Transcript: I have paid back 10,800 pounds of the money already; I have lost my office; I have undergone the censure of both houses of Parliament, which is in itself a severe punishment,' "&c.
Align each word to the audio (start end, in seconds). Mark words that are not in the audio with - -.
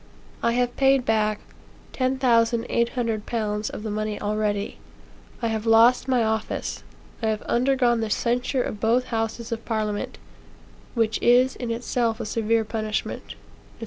I 0.41 0.53
have 0.53 0.75
paid 0.77 1.05
back 1.05 1.41
10,800 1.93 3.27
pounds 3.27 3.69
of 3.69 3.83
the 3.83 3.91
money 3.91 4.19
already; 4.19 4.79
I 5.43 5.49
have 5.49 5.67
lost 5.67 6.07
my 6.07 6.23
office; 6.23 6.81
I 7.21 7.27
have 7.27 7.43
undergone 7.43 7.99
the 8.01 8.09
censure 8.09 8.63
of 8.63 8.79
both 8.79 9.03
houses 9.13 9.51
of 9.51 9.63
Parliament, 9.63 10.17
which 10.95 11.19
is 11.21 11.55
in 11.55 11.69
itself 11.69 12.19
a 12.19 12.25
severe 12.25 12.65
punishment,' 12.65 13.33
"&c. 13.35 13.35